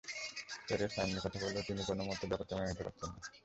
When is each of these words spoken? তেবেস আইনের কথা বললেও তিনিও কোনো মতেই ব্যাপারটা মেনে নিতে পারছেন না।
তেবেস 0.67 0.93
আইনের 0.99 1.21
কথা 1.23 1.37
বললেও 1.43 1.65
তিনিও 1.67 1.87
কোনো 1.89 2.01
মতেই 2.07 2.29
ব্যাপারটা 2.29 2.53
মেনে 2.55 2.69
নিতে 2.69 2.83
পারছেন 2.85 3.09
না। 3.09 3.19